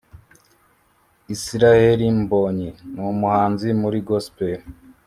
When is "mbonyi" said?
2.19-2.69